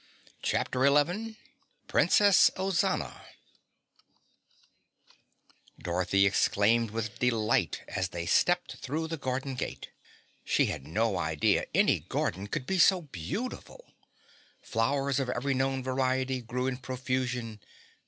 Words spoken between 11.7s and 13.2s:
any garden could be so